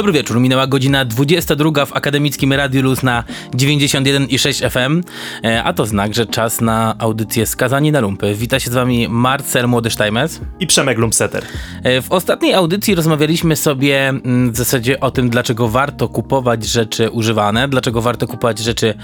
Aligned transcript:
Dobry 0.00 0.12
wieczór, 0.12 0.40
minęła 0.40 0.66
godzina 0.66 1.04
22 1.04 1.86
w 1.86 1.96
Akademickim 1.96 2.52
Radiu 2.52 2.82
Luz 2.82 3.02
na 3.02 3.24
91,6 3.54 4.70
FM, 4.70 5.02
e, 5.44 5.64
a 5.64 5.72
to 5.72 5.86
znak, 5.86 6.14
że 6.14 6.26
czas 6.26 6.60
na 6.60 6.94
audycję 6.98 7.46
Skazani 7.46 7.92
na 7.92 8.00
Lumpy. 8.00 8.34
Wita 8.34 8.60
się 8.60 8.70
z 8.70 8.74
wami 8.74 9.08
Marcel 9.08 9.68
Młody 9.68 9.90
Steinmetz. 9.90 10.40
I 10.60 10.66
Przemek 10.66 10.98
Lumpseter. 10.98 11.44
E, 11.82 12.02
w 12.02 12.12
ostatniej 12.12 12.54
audycji 12.54 12.94
rozmawialiśmy 12.94 13.56
sobie 13.56 14.08
mm, 14.08 14.52
w 14.52 14.56
zasadzie 14.56 15.00
o 15.00 15.10
tym, 15.10 15.30
dlaczego 15.30 15.68
warto 15.68 16.08
kupować 16.08 16.64
rzeczy 16.64 17.10
używane, 17.10 17.68
dlaczego 17.68 18.02
warto 18.02 18.26
kupować 18.26 18.58
rzeczy 18.58 18.94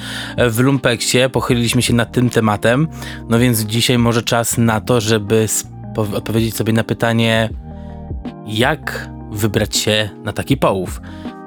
w 0.50 0.58
lumpeksie. 0.58 1.18
Pochyliliśmy 1.32 1.82
się 1.82 1.94
nad 1.94 2.12
tym 2.12 2.30
tematem, 2.30 2.88
no 3.28 3.38
więc 3.38 3.60
dzisiaj 3.60 3.98
może 3.98 4.22
czas 4.22 4.58
na 4.58 4.80
to, 4.80 5.00
żeby 5.00 5.46
odpowiedzieć 5.96 6.56
sobie 6.56 6.72
na 6.72 6.84
pytanie, 6.84 7.50
jak 8.46 9.15
wybrać 9.36 9.76
się 9.76 10.10
na 10.24 10.32
taki 10.32 10.56
połów. 10.56 11.00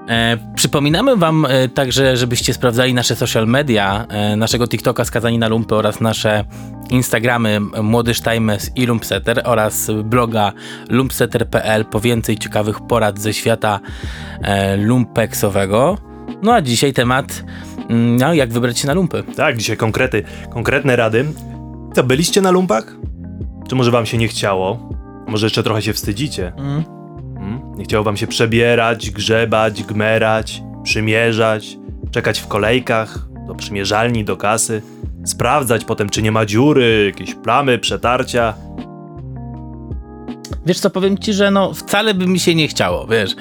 E, 0.09 0.37
przypominamy 0.55 1.15
wam 1.15 1.45
e, 1.45 1.69
także, 1.69 2.17
żebyście 2.17 2.53
sprawdzali 2.53 2.93
nasze 2.93 3.15
social 3.15 3.47
media, 3.47 4.05
e, 4.09 4.35
naszego 4.35 4.67
TikToka 4.67 5.05
Skazani 5.05 5.37
na 5.37 5.47
Lumpy 5.47 5.75
oraz 5.75 6.01
nasze 6.01 6.43
Instagramy 6.89 7.59
Młody 7.59 8.13
Steimes 8.13 8.71
i 8.75 8.85
Lumpseter 8.85 9.41
oraz 9.45 9.91
bloga 10.03 10.53
lumpseter.pl 10.89 11.85
po 11.85 11.99
więcej 11.99 12.37
ciekawych 12.37 12.81
porad 12.81 13.19
ze 13.19 13.33
świata 13.33 13.79
e, 14.41 14.77
lumpeksowego. 14.77 15.97
No 16.41 16.53
a 16.53 16.61
dzisiaj 16.61 16.93
temat, 16.93 17.43
mm, 17.89 18.15
no, 18.15 18.33
jak 18.33 18.53
wybrać 18.53 18.79
się 18.79 18.87
na 18.87 18.93
lumpy. 18.93 19.23
Tak, 19.35 19.57
dzisiaj 19.57 19.77
konkrety, 19.77 20.23
konkretne 20.49 20.95
rady. 20.95 21.25
Co, 21.95 22.03
byliście 22.03 22.41
na 22.41 22.51
lumpach? 22.51 22.95
Czy 23.67 23.75
może 23.75 23.91
wam 23.91 24.05
się 24.05 24.17
nie 24.17 24.27
chciało? 24.27 24.89
Może 25.27 25.45
jeszcze 25.45 25.63
trochę 25.63 25.81
się 25.81 25.93
wstydzicie? 25.93 26.53
Mm. 26.57 26.98
Nie 27.79 27.85
chciało 27.85 28.03
wam 28.03 28.17
się 28.17 28.27
przebierać, 28.27 29.11
grzebać, 29.11 29.83
gmerać, 29.83 30.61
przymierzać, 30.83 31.77
czekać 32.11 32.39
w 32.39 32.47
kolejkach 32.47 33.19
do 33.47 33.55
przymierzalni, 33.55 34.25
do 34.25 34.37
kasy, 34.37 34.81
sprawdzać 35.25 35.85
potem, 35.85 36.09
czy 36.09 36.21
nie 36.21 36.31
ma 36.31 36.45
dziury, 36.45 37.05
jakieś 37.05 37.35
plamy, 37.35 37.77
przetarcia. 37.77 38.53
Wiesz 40.69 40.79
co, 40.79 40.89
powiem 40.89 41.17
ci, 41.17 41.33
że 41.33 41.51
no 41.51 41.73
wcale 41.73 42.13
by 42.13 42.27
mi 42.27 42.39
się 42.39 42.55
nie 42.55 42.67
chciało, 42.67 43.07
wiesz. 43.07 43.35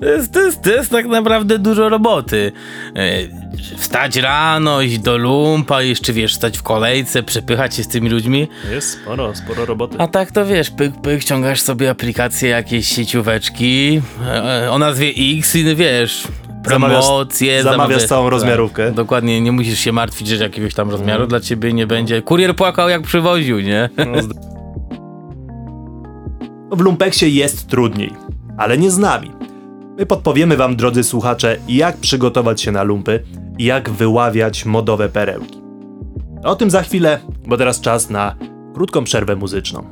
To 0.00 0.06
jest, 0.06 0.32
to 0.32 0.40
jest, 0.40 0.62
to 0.62 0.70
jest 0.70 0.90
tak 0.90 1.06
naprawdę 1.06 1.58
dużo 1.58 1.88
roboty. 1.88 2.52
E, 2.96 3.78
wstać 3.78 4.16
rano, 4.16 4.80
iść 4.80 4.98
do 4.98 5.16
lumpa, 5.16 5.82
jeszcze 5.82 6.12
wiesz, 6.12 6.34
stać 6.34 6.58
w 6.58 6.62
kolejce, 6.62 7.22
przepychać 7.22 7.74
się 7.74 7.82
z 7.82 7.88
tymi 7.88 8.10
ludźmi. 8.10 8.48
Jest 8.70 8.90
sporo, 8.90 9.34
sporo 9.34 9.66
roboty. 9.66 9.96
A 9.98 10.08
tak 10.08 10.30
to 10.30 10.46
wiesz, 10.46 10.70
pyk, 10.70 11.00
pyk, 11.02 11.22
ściągasz 11.22 11.60
sobie 11.60 11.90
aplikację, 11.90 12.48
jakieś 12.48 12.88
siecióweczki 12.88 14.02
e, 14.26 14.70
o 14.70 14.78
nazwie 14.78 15.12
X 15.38 15.56
i 15.56 15.76
wiesz, 15.76 16.28
promocje. 16.64 17.62
Zamawiasz, 17.62 17.82
zamawiasz 17.82 18.04
całą 18.04 18.24
tak, 18.24 18.32
rozmiarówkę. 18.32 18.92
Dokładnie, 18.92 19.40
nie 19.40 19.52
musisz 19.52 19.78
się 19.78 19.92
martwić, 19.92 20.28
że 20.28 20.44
jakiegoś 20.44 20.74
tam 20.74 20.90
rozmiaru 20.90 21.20
mm. 21.20 21.28
dla 21.28 21.40
ciebie 21.40 21.72
nie 21.72 21.86
będzie. 21.86 22.22
Kurier 22.22 22.56
płakał 22.56 22.88
jak 22.88 23.02
przywoził, 23.02 23.60
nie? 23.60 23.90
No, 23.96 24.04
w 26.76 26.80
lumpeksie 26.80 27.34
jest 27.34 27.66
trudniej, 27.66 28.12
ale 28.56 28.78
nie 28.78 28.90
z 28.90 28.98
nami. 28.98 29.30
My 29.98 30.06
podpowiemy 30.06 30.56
wam, 30.56 30.76
drodzy 30.76 31.04
słuchacze, 31.04 31.58
jak 31.68 31.96
przygotować 31.96 32.62
się 32.62 32.72
na 32.72 32.82
lumpy 32.82 33.24
i 33.58 33.64
jak 33.64 33.90
wyławiać 33.90 34.64
modowe 34.64 35.08
perełki. 35.08 35.62
O 36.44 36.56
tym 36.56 36.70
za 36.70 36.82
chwilę, 36.82 37.18
bo 37.46 37.56
teraz 37.56 37.80
czas 37.80 38.10
na 38.10 38.34
krótką 38.74 39.04
przerwę 39.04 39.36
muzyczną. 39.36 39.84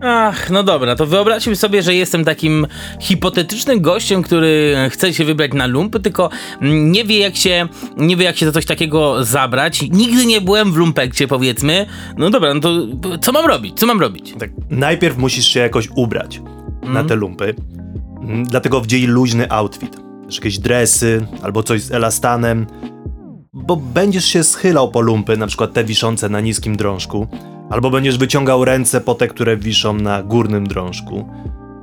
Ach, 0.00 0.50
no 0.50 0.62
dobra, 0.62 0.96
to 0.96 1.06
wyobraźmy 1.06 1.56
sobie, 1.56 1.82
że 1.82 1.94
jestem 1.94 2.24
takim 2.24 2.66
hipotetycznym 3.00 3.80
gościem, 3.80 4.22
który 4.22 4.76
chce 4.90 5.14
się 5.14 5.24
wybrać 5.24 5.52
na 5.52 5.66
lumpy, 5.66 6.00
tylko 6.00 6.30
nie 6.60 7.04
wie 7.04 7.18
jak 7.18 7.36
się, 7.36 7.68
nie 7.96 8.16
wie 8.16 8.24
jak 8.24 8.36
się 8.36 8.46
za 8.46 8.52
coś 8.52 8.66
takiego 8.66 9.24
zabrać. 9.24 9.82
Nigdy 9.90 10.26
nie 10.26 10.40
byłem 10.40 10.72
w 10.72 10.76
lumpekcie, 10.76 11.28
powiedzmy. 11.28 11.86
No 12.16 12.30
dobra, 12.30 12.54
no 12.54 12.60
to 12.60 12.70
co 13.18 13.32
mam 13.32 13.46
robić? 13.46 13.78
Co 13.78 13.86
mam 13.86 14.00
robić? 14.00 14.34
Tak, 14.38 14.50
najpierw 14.70 15.18
musisz 15.18 15.46
się 15.46 15.60
jakoś 15.60 15.88
ubrać 15.96 16.40
mm. 16.82 16.94
na 16.94 17.04
te 17.04 17.14
lumpy. 17.14 17.54
Mm, 18.22 18.44
dlatego 18.44 18.80
wdziej 18.80 19.06
luźny 19.06 19.50
outfit. 19.50 19.96
Jakieś 20.34 20.58
dresy 20.58 21.26
albo 21.42 21.62
coś 21.62 21.82
z 21.82 21.92
elastanem, 21.92 22.66
bo 23.52 23.76
będziesz 23.76 24.24
się 24.24 24.44
schylał 24.44 24.90
po 24.90 25.00
lumpy, 25.00 25.36
na 25.36 25.46
przykład 25.46 25.72
te 25.72 25.84
wiszące 25.84 26.28
na 26.28 26.40
niskim 26.40 26.76
drążku 26.76 27.28
albo 27.70 27.90
będziesz 27.90 28.18
wyciągał 28.18 28.64
ręce 28.64 29.00
po 29.00 29.14
te, 29.14 29.28
które 29.28 29.56
wiszą 29.56 29.94
na 29.94 30.22
górnym 30.22 30.66
drążku. 30.66 31.28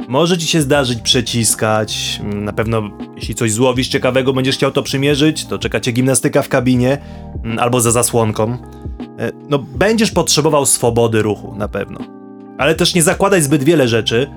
Może 0.07 0.37
ci 0.37 0.47
się 0.47 0.61
zdarzyć 0.61 1.01
przeciskać, 1.01 2.21
na 2.23 2.53
pewno 2.53 2.89
jeśli 3.15 3.35
coś 3.35 3.51
złowisz 3.51 3.87
ciekawego, 3.87 4.33
będziesz 4.33 4.55
chciał 4.55 4.71
to 4.71 4.83
przymierzyć, 4.83 5.45
to 5.45 5.59
czeka 5.59 5.79
cię 5.79 5.91
gimnastyka 5.91 6.41
w 6.41 6.49
kabinie 6.49 6.97
mm, 7.43 7.59
albo 7.59 7.81
za 7.81 7.91
zasłonką. 7.91 8.57
E, 9.19 9.31
no, 9.49 9.59
będziesz 9.59 10.11
potrzebował 10.11 10.65
swobody 10.65 11.21
ruchu, 11.21 11.55
na 11.55 11.67
pewno. 11.67 11.99
Ale 12.57 12.75
też 12.75 12.95
nie 12.95 13.03
zakładaj 13.03 13.41
zbyt 13.41 13.63
wiele 13.63 13.87
rzeczy, 13.87 14.27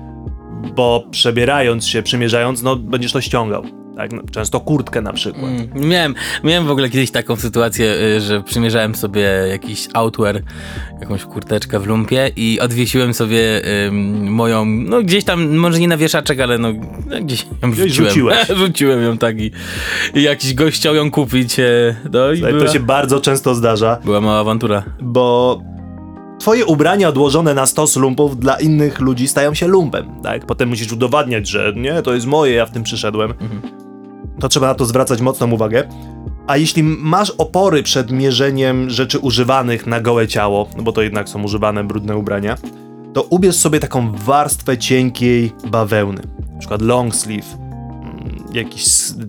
bo 0.75 1.03
przebierając 1.11 1.87
się, 1.87 2.03
przymierzając, 2.03 2.63
no 2.63 2.75
będziesz 2.75 3.11
to 3.11 3.21
ściągał. 3.21 3.63
Tak, 3.97 4.11
no, 4.11 4.21
często 4.31 4.59
kurtkę 4.59 5.01
na 5.01 5.13
przykład. 5.13 5.45
Mm, 5.45 5.89
miałem, 5.89 6.15
miałem 6.43 6.65
w 6.65 6.71
ogóle 6.71 6.89
kiedyś 6.89 7.11
taką 7.11 7.35
sytuację, 7.35 7.93
y, 8.17 8.21
że 8.21 8.43
przymierzałem 8.43 8.95
sobie 8.95 9.21
jakiś 9.49 9.87
outwear, 9.93 10.41
jakąś 11.01 11.23
kurteczkę 11.23 11.79
w 11.79 11.87
lumpie 11.87 12.31
i 12.35 12.59
odwiesiłem 12.59 13.13
sobie 13.13 13.61
moją, 14.21 14.65
no 14.65 15.03
gdzieś 15.03 15.23
tam, 15.23 15.55
może 15.57 15.79
nie 15.79 15.87
na 15.87 15.97
wieszaczek, 15.97 16.39
ale 16.39 16.57
no 16.57 16.73
gdzieś 17.21 17.45
ją 17.63 17.71
wrzuciłem. 17.71 18.37
Rzuciłem 18.65 19.03
ją 19.03 19.17
tak 19.17 19.39
i, 19.39 19.51
i, 20.13 20.23
jakiś 20.23 20.53
gość 20.53 20.77
chciał 20.77 20.95
ją 20.95 21.11
kupić. 21.11 21.59
E, 21.59 21.95
no, 22.13 22.31
i 22.31 22.41
była, 22.41 22.59
to 22.59 22.73
się 22.73 22.79
bardzo 22.79 23.21
często 23.21 23.55
zdarza. 23.55 23.99
Była 24.05 24.21
mała 24.21 24.39
awantura. 24.39 24.83
Bo 25.01 25.61
Twoje 26.39 26.65
ubrania 26.65 27.09
odłożone 27.09 27.53
na 27.53 27.65
stos 27.65 27.95
lumpów 27.95 28.39
dla 28.39 28.55
innych 28.55 28.99
ludzi 28.99 29.27
stają 29.27 29.53
się 29.53 29.67
lumpem, 29.67 30.05
tak? 30.23 30.45
Potem 30.45 30.69
musisz 30.69 30.91
udowadniać, 30.91 31.47
że 31.47 31.73
nie, 31.75 32.01
to 32.01 32.13
jest 32.13 32.25
moje, 32.25 32.53
ja 32.53 32.65
w 32.65 32.71
tym 32.71 32.83
przyszedłem. 32.83 33.31
Mhm 33.31 33.84
to 34.39 34.49
trzeba 34.49 34.67
na 34.67 34.75
to 34.75 34.85
zwracać 34.85 35.21
mocną 35.21 35.51
uwagę. 35.51 35.83
A 36.47 36.57
jeśli 36.57 36.83
masz 36.83 37.29
opory 37.29 37.83
przed 37.83 38.11
mierzeniem 38.11 38.89
rzeczy 38.89 39.19
używanych 39.19 39.87
na 39.87 39.99
gołe 39.99 40.27
ciało, 40.27 40.69
no 40.77 40.83
bo 40.83 40.91
to 40.91 41.01
jednak 41.01 41.29
są 41.29 41.43
używane 41.43 41.83
brudne 41.83 42.17
ubrania, 42.17 42.55
to 43.13 43.23
ubierz 43.23 43.55
sobie 43.55 43.79
taką 43.79 44.11
warstwę 44.11 44.77
cienkiej 44.77 45.51
bawełny. 45.67 46.21
Na 46.53 46.59
przykład 46.59 46.81
long 46.81 47.15
sleeve, 47.15 47.45
mm, 47.53 48.43
jakiś 48.53 48.85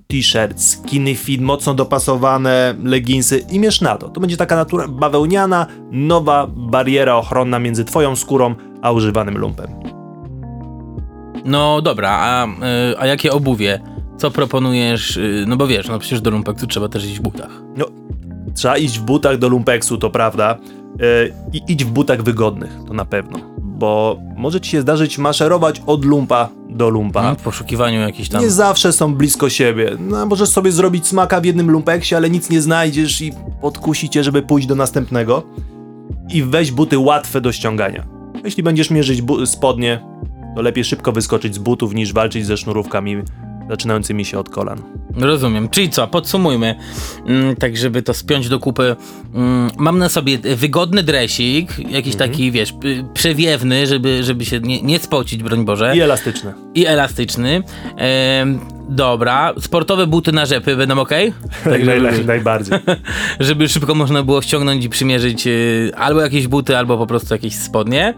t-shirt, 0.06 0.60
skinny 0.60 1.14
fit, 1.14 1.40
mocno 1.40 1.74
dopasowane 1.74 2.74
leginsy 2.82 3.38
i 3.38 3.58
mierz 3.60 3.80
na 3.80 3.96
to. 3.96 4.08
To 4.08 4.20
będzie 4.20 4.36
taka 4.36 4.56
natura 4.56 4.88
bawełniana, 4.88 5.66
nowa 5.90 6.46
bariera 6.46 7.16
ochronna 7.16 7.58
między 7.58 7.84
twoją 7.84 8.16
skórą 8.16 8.54
a 8.82 8.92
używanym 8.92 9.38
lumpem. 9.38 9.66
No 11.44 11.82
dobra, 11.82 12.10
a, 12.10 12.46
yy, 12.46 12.98
a 12.98 13.06
jakie 13.06 13.32
obuwie? 13.32 13.80
Co 14.16 14.30
proponujesz? 14.30 15.16
Y, 15.16 15.44
no 15.48 15.56
bo 15.56 15.66
wiesz, 15.66 15.88
no 15.88 15.98
przecież 15.98 16.20
do 16.20 16.30
lumpeksu 16.30 16.66
trzeba 16.66 16.88
też 16.88 17.04
iść 17.04 17.18
w 17.18 17.22
butach. 17.22 17.50
No, 17.76 17.86
trzeba 18.54 18.78
iść 18.78 18.98
w 18.98 19.02
butach 19.02 19.38
do 19.38 19.48
lumpeksu, 19.48 19.98
to 19.98 20.10
prawda. 20.10 20.58
Yy, 20.98 21.32
I 21.52 21.72
idź 21.72 21.84
w 21.84 21.90
butach 21.90 22.22
wygodnych, 22.22 22.78
to 22.86 22.94
na 22.94 23.04
pewno. 23.04 23.38
Bo 23.58 24.20
może 24.36 24.60
ci 24.60 24.70
się 24.70 24.80
zdarzyć 24.80 25.18
maszerować 25.18 25.82
od 25.86 26.04
lumpa 26.04 26.48
do 26.68 26.88
lumpa. 26.88 27.22
No, 27.22 27.34
w 27.34 27.42
poszukiwaniu 27.42 28.00
jakichś 28.00 28.28
tam... 28.28 28.40
Nie 28.40 28.50
zawsze 28.50 28.92
są 28.92 29.14
blisko 29.14 29.48
siebie. 29.48 29.96
No, 30.00 30.26
możesz 30.26 30.48
sobie 30.48 30.72
zrobić 30.72 31.06
smaka 31.06 31.40
w 31.40 31.44
jednym 31.44 31.70
lumpeksie, 31.70 32.14
ale 32.14 32.30
nic 32.30 32.50
nie 32.50 32.60
znajdziesz 32.60 33.20
i 33.20 33.32
podkusi 33.60 34.08
cię, 34.08 34.24
żeby 34.24 34.42
pójść 34.42 34.66
do 34.66 34.74
następnego. 34.74 35.42
I 36.30 36.42
weź 36.42 36.72
buty 36.72 36.98
łatwe 36.98 37.40
do 37.40 37.52
ściągania. 37.52 38.06
Jeśli 38.44 38.62
będziesz 38.62 38.90
mierzyć 38.90 39.22
spodnie, 39.44 40.00
to 40.56 40.62
lepiej 40.62 40.84
szybko 40.84 41.12
wyskoczyć 41.12 41.54
z 41.54 41.58
butów 41.58 41.94
niż 41.94 42.12
walczyć 42.12 42.46
ze 42.46 42.56
sznurówkami 42.56 43.16
zaczynającymi 43.70 44.24
się 44.24 44.38
od 44.38 44.50
kolan. 44.50 44.82
Rozumiem. 45.16 45.68
Czyli 45.68 45.90
co, 45.90 46.06
podsumujmy, 46.06 46.74
mm, 47.26 47.56
tak 47.56 47.76
żeby 47.76 48.02
to 48.02 48.14
spiąć 48.14 48.48
do 48.48 48.58
kupy. 48.58 48.96
Mm, 49.34 49.70
mam 49.78 49.98
na 49.98 50.08
sobie 50.08 50.38
wygodny 50.38 51.02
dresik, 51.02 51.78
jakiś 51.78 52.14
mhm. 52.14 52.30
taki, 52.30 52.50
wiesz, 52.50 52.74
przewiewny, 53.14 53.86
żeby, 53.86 54.24
żeby 54.24 54.44
się 54.44 54.60
nie, 54.60 54.82
nie 54.82 54.98
spocić, 54.98 55.42
broń 55.42 55.64
Boże. 55.64 55.96
I 55.96 56.00
elastyczny. 56.00 56.54
I 56.74 56.86
elastyczny. 56.86 57.62
Dobra, 58.88 59.54
sportowe 59.60 60.06
buty 60.06 60.32
na 60.32 60.46
rzepy 60.46 60.76
będą 60.76 60.98
ok? 60.98 61.10
Tak, 61.64 61.84
żeby, 61.84 62.24
najbardziej. 62.24 62.78
żeby 63.40 63.68
szybko 63.68 63.94
można 63.94 64.22
było 64.22 64.42
ściągnąć 64.42 64.84
i 64.84 64.88
przymierzyć 64.88 65.46
y, 65.46 65.90
albo 65.96 66.20
jakieś 66.20 66.46
buty, 66.46 66.76
albo 66.76 66.98
po 66.98 67.06
prostu 67.06 67.34
jakieś 67.34 67.54
spodnie. 67.54 68.14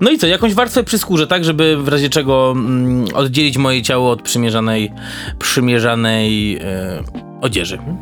No 0.00 0.10
i 0.10 0.18
co, 0.18 0.26
jakąś 0.26 0.54
warstwę 0.54 0.84
przy 0.84 0.98
skórze, 0.98 1.26
tak, 1.26 1.44
żeby 1.44 1.76
w 1.76 1.88
razie 1.88 2.08
czego 2.08 2.50
mm, 2.56 3.04
oddzielić 3.14 3.58
moje 3.58 3.82
ciało 3.82 4.10
od 4.10 4.22
przymierzanej, 4.22 4.92
przymierzanej 5.38 6.56
e, 6.56 7.02
odzieży. 7.40 7.74
Okej, 7.76 7.96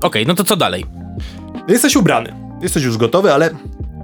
okay, 0.00 0.24
no 0.28 0.34
to 0.34 0.44
co 0.44 0.56
dalej? 0.56 0.84
Jesteś 1.68 1.96
ubrany, 1.96 2.32
jesteś 2.62 2.82
już 2.82 2.96
gotowy, 2.96 3.32
ale 3.32 3.50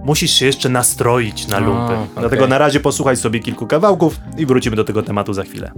musisz 0.05 0.31
się 0.31 0.47
jeszcze 0.47 0.69
nastroić 0.69 1.49
na 1.49 1.59
lumpy. 1.59 1.95
Okay. 1.95 2.07
Dlatego 2.17 2.47
na 2.47 2.59
razie 2.59 2.81
posłuchaj 2.81 3.17
sobie 3.17 3.41
kilku 3.41 3.67
kawałków 3.67 4.21
i 4.39 4.47
wrócimy 4.47 4.77
do 4.77 4.85
tego 4.85 5.03
tematu 5.03 5.33
za 5.33 5.43
chwilę. 5.43 5.73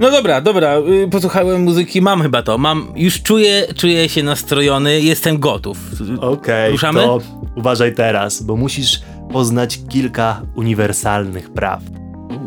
No 0.00 0.10
dobra, 0.10 0.40
dobra, 0.40 0.78
y, 0.78 1.08
posłuchałem 1.10 1.62
muzyki, 1.62 2.02
mam 2.02 2.22
chyba 2.22 2.42
to, 2.42 2.58
mam, 2.58 2.92
już 2.96 3.22
czuję, 3.22 3.66
czuję 3.76 4.08
się 4.08 4.22
nastrojony, 4.22 5.00
jestem 5.00 5.38
gotów. 5.38 5.78
Okej, 6.20 6.72
Ruszamy? 6.72 7.00
to 7.00 7.20
uważaj 7.56 7.94
teraz, 7.94 8.42
bo 8.42 8.56
musisz 8.56 9.00
poznać 9.32 9.80
kilka 9.88 10.42
uniwersalnych 10.56 11.50
prawd. 11.50 11.86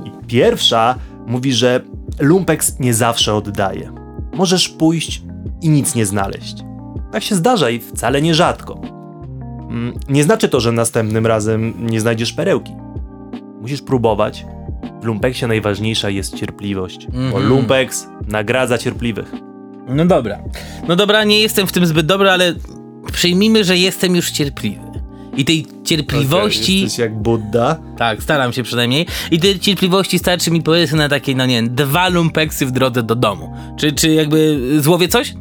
I 0.05 0.27
pierwsza 0.27 0.95
mówi, 1.27 1.53
że 1.53 1.81
lumpex 2.19 2.79
nie 2.79 2.93
zawsze 2.93 3.33
oddaje. 3.35 3.91
Możesz 4.33 4.69
pójść 4.69 5.21
i 5.61 5.69
nic 5.69 5.95
nie 5.95 6.05
znaleźć. 6.05 6.55
Tak 7.11 7.23
się 7.23 7.35
zdarza 7.35 7.69
i 7.69 7.79
wcale 7.79 8.21
nie 8.21 8.35
rzadko. 8.35 8.81
Mm, 9.69 9.93
Nie 10.09 10.23
znaczy 10.23 10.49
to, 10.49 10.59
że 10.59 10.71
następnym 10.71 11.27
razem 11.27 11.73
nie 11.79 12.01
znajdziesz 12.01 12.33
perełki. 12.33 12.71
Musisz 13.61 13.81
próbować. 13.81 14.45
W 15.01 15.05
lumpeksie 15.05 15.45
najważniejsza 15.47 16.09
jest 16.09 16.35
cierpliwość, 16.35 17.07
bo 17.13 17.19
Mhm. 17.19 17.45
lumpex 17.49 18.07
nagradza 18.27 18.77
cierpliwych. 18.77 19.31
No 19.87 20.05
dobra, 20.05 20.39
no 20.87 20.95
dobra, 20.95 21.23
nie 21.23 21.39
jestem 21.39 21.67
w 21.67 21.71
tym 21.71 21.85
zbyt 21.85 22.05
dobry, 22.05 22.29
ale 22.29 22.53
przyjmijmy, 23.13 23.63
że 23.63 23.77
jestem 23.77 24.15
już 24.15 24.31
cierpliwy. 24.31 24.81
I 25.37 25.45
tej 25.45 25.65
cierpliwości... 25.83 26.81
Jesteś 26.81 26.99
jak 26.99 27.21
Buddha. 27.21 27.77
Tak, 27.97 28.23
staram 28.23 28.53
się 28.53 28.63
przynajmniej. 28.63 29.05
I 29.31 29.39
tej 29.39 29.59
cierpliwości 29.59 30.19
starczy 30.19 30.51
mi 30.51 30.61
powiedzmy 30.61 30.97
na 30.97 31.09
takie, 31.09 31.35
no 31.35 31.45
nie 31.45 31.55
wiem, 31.55 31.75
dwa 31.75 32.09
lumpeksy 32.09 32.65
w 32.65 32.71
drodze 32.71 33.03
do 33.03 33.15
domu. 33.15 33.53
Czy, 33.79 33.91
czy 33.91 34.09
jakby 34.13 34.59
złowię 34.81 35.07
coś? 35.07 35.33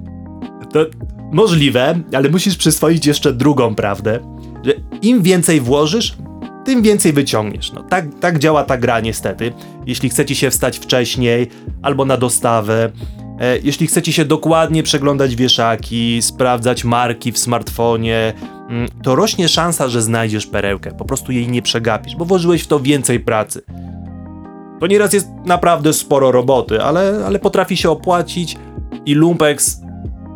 To 0.72 0.86
możliwe, 1.32 2.00
ale 2.14 2.28
musisz 2.30 2.56
przyswoić 2.56 3.06
jeszcze 3.06 3.32
drugą 3.32 3.74
prawdę, 3.74 4.18
że 4.64 4.72
im 5.02 5.22
więcej 5.22 5.60
włożysz, 5.60 6.16
tym 6.64 6.82
więcej 6.82 7.12
wyciągniesz. 7.12 7.72
No, 7.72 7.82
tak, 7.82 8.04
tak 8.20 8.38
działa 8.38 8.64
ta 8.64 8.76
gra 8.76 9.00
niestety. 9.00 9.52
Jeśli 9.86 10.08
chcecie 10.08 10.34
się 10.34 10.50
wstać 10.50 10.78
wcześniej 10.78 11.48
albo 11.82 12.04
na 12.04 12.16
dostawę, 12.16 12.90
e, 13.40 13.58
jeśli 13.58 13.86
chcecie 13.86 14.12
się 14.12 14.24
dokładnie 14.24 14.82
przeglądać 14.82 15.36
wieszaki, 15.36 16.22
sprawdzać 16.22 16.84
marki 16.84 17.32
w 17.32 17.38
smartfonie, 17.38 18.32
mm, 18.70 18.88
to 19.02 19.14
rośnie 19.14 19.48
szansa, 19.48 19.88
że 19.88 20.02
znajdziesz 20.02 20.46
perełkę. 20.46 20.90
Po 20.98 21.04
prostu 21.04 21.32
jej 21.32 21.48
nie 21.48 21.62
przegapisz, 21.62 22.16
bo 22.16 22.24
włożyłeś 22.24 22.62
w 22.62 22.66
to 22.66 22.80
więcej 22.80 23.20
pracy. 23.20 23.62
To 24.80 24.86
nieraz 24.86 25.12
jest 25.12 25.28
naprawdę 25.44 25.92
sporo 25.92 26.32
roboty, 26.32 26.82
ale, 26.82 27.22
ale 27.26 27.38
potrafi 27.38 27.76
się 27.76 27.90
opłacić 27.90 28.56
i 29.06 29.14
Lumpex 29.14 29.80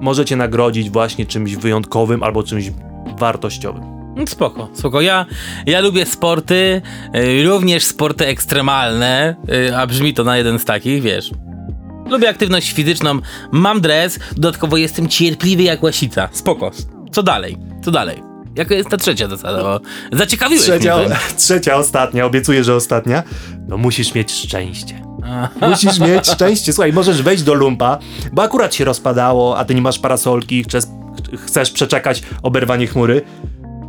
może 0.00 0.24
cię 0.24 0.36
nagrodzić 0.36 0.90
właśnie 0.90 1.26
czymś 1.26 1.56
wyjątkowym 1.56 2.22
albo 2.22 2.42
czymś 2.42 2.70
wartościowym. 3.18 3.93
Mm, 4.16 4.26
Spoko, 4.28 4.68
spoko. 4.74 5.00
Ja, 5.00 5.26
ja 5.66 5.80
lubię 5.80 6.06
sporty, 6.06 6.82
y, 7.16 7.44
również 7.48 7.84
sporty 7.84 8.26
ekstremalne, 8.26 9.36
y, 9.68 9.76
a 9.76 9.86
brzmi 9.86 10.14
to 10.14 10.24
na 10.24 10.36
jeden 10.36 10.58
z 10.58 10.64
takich, 10.64 11.02
wiesz. 11.02 11.30
Lubię 12.10 12.28
aktywność 12.28 12.72
fizyczną, 12.72 13.18
mam 13.52 13.80
dres, 13.80 14.18
dodatkowo 14.32 14.76
jestem 14.76 15.08
cierpliwy 15.08 15.62
jak 15.62 15.82
łasica. 15.82 16.28
Spoko. 16.32 16.70
Co 17.12 17.22
dalej? 17.22 17.56
Co 17.84 17.90
dalej? 17.90 18.22
Jaka 18.56 18.74
jest 18.74 18.88
ta 18.88 18.96
trzecia 18.96 19.28
zasada? 19.28 19.62
Bo 19.62 19.80
zaciekawiłeś 20.12 20.62
Trzecia, 20.62 20.96
mnie. 20.96 21.06
tym. 21.08 21.16
trzecia, 21.36 21.76
ostatnia, 21.76 22.24
obiecuję, 22.26 22.64
że 22.64 22.74
ostatnia. 22.74 23.22
No 23.68 23.76
musisz 23.78 24.14
mieć 24.14 24.32
szczęście. 24.32 25.02
Musisz 25.68 25.98
mieć 25.98 26.28
szczęście. 26.28 26.72
Słuchaj, 26.72 26.92
możesz 26.92 27.22
wejść 27.22 27.42
do 27.42 27.54
lumpa, 27.54 27.98
bo 28.32 28.42
akurat 28.42 28.74
się 28.74 28.84
rozpadało, 28.84 29.58
a 29.58 29.64
ty 29.64 29.74
nie 29.74 29.82
masz 29.82 29.98
parasolki, 29.98 30.64
chcesz, 30.64 30.84
chcesz 31.46 31.70
przeczekać 31.70 32.22
oberwanie 32.42 32.86
chmury. 32.86 33.22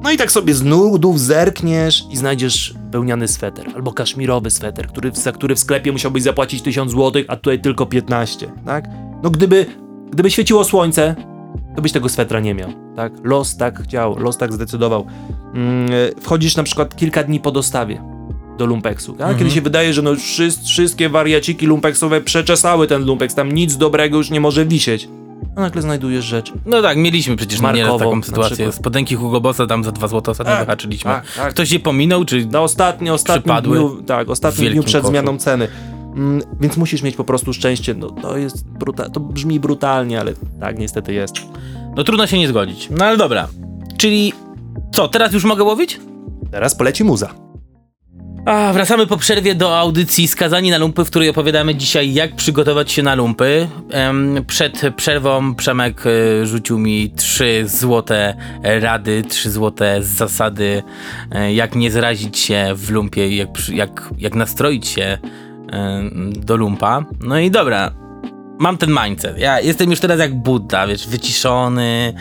No 0.06 0.12
i 0.12 0.18
tak 0.18 0.32
sobie 0.32 0.54
z 0.54 0.64
nudów 0.64 1.20
zerkniesz 1.20 2.04
i 2.12 2.18
znajdziesz 2.18 2.74
wełniany 2.92 3.28
sweter 3.28 3.68
albo 3.76 3.94
kaszmirowy 3.94 4.52
sweter, 4.52 4.88
który, 4.88 5.12
za 5.12 5.32
który 5.32 5.56
w 5.56 5.60
sklepie 5.60 5.92
musiałbyś 5.92 6.24
zapłacić 6.24 6.62
1000 6.62 6.92
zł, 6.92 7.24
a 7.28 7.36
tutaj 7.36 7.62
tylko 7.62 7.86
15, 7.86 8.52
tak? 8.66 8.86
No 9.24 9.30
gdyby, 9.30 9.66
gdyby 10.12 10.32
świeciło 10.32 10.64
słońce, 10.64 11.16
to 11.76 11.82
byś 11.82 11.92
tego 11.92 12.10
swetra 12.10 12.40
nie 12.40 12.54
miał, 12.54 12.70
tak? 12.96 13.14
Los 13.24 13.58
tak 13.58 13.84
chciał, 13.84 14.20
los 14.20 14.38
tak 14.38 14.54
zdecydował. 14.54 15.06
Mm, 15.54 15.92
e, 15.92 16.22
wchodzisz 16.22 16.56
na 16.56 16.64
przykład 16.64 16.96
kilka 16.96 17.24
dni 17.24 17.40
po 17.40 17.52
dostawie 17.52 18.02
do 18.58 18.66
lumpeksu, 18.66 19.14
tak? 19.14 19.38
Kiedy 19.38 19.52
się 19.52 19.62
wydaje, 19.62 19.94
że 19.94 20.02
no 20.02 20.12
wszystkie 20.64 21.10
wariaciki 21.10 21.66
lumpeksowe 21.66 22.22
przeczesały 22.22 22.88
ten 22.88 23.06
lumpeks, 23.06 23.36
tam 23.36 23.52
nic 23.52 23.78
dobrego 23.78 24.18
już 24.18 24.30
nie 24.30 24.40
może 24.40 24.66
wisieć. 24.66 25.08
A 25.56 25.62
nagle 25.62 25.82
znajdujesz 25.82 26.26
rzecz. 26.26 26.54
No 26.66 26.82
tak, 26.82 26.98
mieliśmy 26.98 27.36
przecież 27.36 27.62
nieraz 27.62 27.76
Markową 27.76 28.00
taką 28.00 28.24
sytuację. 28.24 28.56
przykład. 28.56 28.76
Spodenki 28.76 29.16
Hugo 29.16 29.42
Bossa 29.42 29.68
tam 29.68 29.84
za 29.84 29.92
dwa 29.92 30.08
złote 30.08 30.32
ostatnio 30.32 30.54
Tak, 30.54 30.66
wyhaczyliśmy. 30.66 31.12
tak, 31.12 31.26
tak. 31.36 31.50
Ktoś 31.54 31.70
się 31.70 31.80
pominął, 31.80 32.26
czy... 32.26 32.46
Na 32.46 32.62
ostatni, 32.62 33.10
ostatnim 33.10 33.42
Przypadły 33.44 33.78
dniu, 33.78 34.02
tak, 34.04 34.30
ostatnim 34.30 34.62
wielkim 34.64 34.82
dniu 34.82 34.88
przed 34.88 35.02
koszu. 35.02 35.12
zmianą 35.12 35.38
ceny. 35.38 35.68
Mm, 36.16 36.42
więc 36.62 36.78
musisz 36.78 37.02
mieć 37.02 37.16
po 37.16 37.24
prostu 37.24 37.54
szczęście. 37.54 37.94
No 37.94 38.10
to 38.10 38.38
jest 38.38 38.66
bruta- 38.80 39.10
to 39.10 39.20
brzmi 39.20 39.60
brutalnie, 39.60 40.20
ale 40.20 40.34
tak 40.60 40.80
niestety 40.80 41.14
jest. 41.14 41.36
No 41.96 42.04
trudno 42.04 42.28
się 42.28 42.38
nie 42.38 42.48
zgodzić. 42.48 42.90
No 43.00 43.06
ale 43.06 43.18
dobra. 43.18 43.48
Czyli 43.98 44.34
co, 44.92 45.08
teraz 45.08 45.34
już 45.34 45.44
mogę 45.44 45.64
łowić? 45.64 46.00
Teraz 46.52 46.76
poleci 46.76 47.04
muza. 47.04 47.30
A, 48.46 48.74
wracamy 48.74 49.08
po 49.08 49.18
przerwie 49.18 49.56
do 49.56 49.80
audycji 49.80 50.28
Skazani 50.28 50.72
na 50.72 50.78
lumpy, 50.78 51.06
w 51.06 51.10
której 51.10 51.30
opowiadamy 51.30 51.76
dzisiaj, 51.76 52.14
jak 52.14 52.36
przygotować 52.36 52.92
się 52.92 53.04
na 53.04 53.16
lumpy. 53.16 53.68
Przed 54.48 54.82
przerwą 54.96 55.56
Przemek 55.56 56.04
e, 56.06 56.46
rzucił 56.46 56.80
mi 56.80 57.10
trzy 57.10 57.64
złote 57.68 58.36
rady, 58.64 59.24
trzy 59.30 59.52
złote 59.52 60.04
zasady, 60.04 60.84
e, 61.32 61.54
jak 61.54 61.76
nie 61.76 61.92
zrazić 61.92 62.38
się 62.38 62.72
w 62.76 62.90
lumpie, 62.90 63.36
jak, 63.36 63.50
jak, 63.70 64.10
jak 64.18 64.36
nastroić 64.36 64.88
się 64.88 65.18
do 66.30 66.56
lumpa. 66.56 67.06
No 67.20 67.40
i 67.40 67.52
dobra. 67.52 68.05
Mam 68.60 68.78
ten 68.78 68.90
mindset. 69.04 69.38
Ja 69.40 69.60
jestem 69.62 69.90
już 69.90 70.00
teraz 70.00 70.20
jak 70.20 70.36
Buddha, 70.36 70.88
wiesz, 70.88 71.08
wyciszony, 71.08 72.14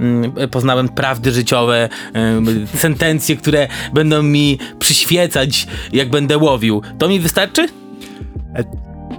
mm, 0.00 0.32
poznałem 0.50 0.88
prawdy 0.88 1.32
życiowe, 1.32 1.88
em, 2.12 2.66
sentencje, 2.76 3.36
które 3.36 3.68
będą 3.92 4.22
mi 4.22 4.58
przyświecać, 4.78 5.66
jak 5.92 6.10
będę 6.10 6.38
łowił. 6.38 6.82
To 6.98 7.08
mi 7.08 7.20
wystarczy? 7.20 7.68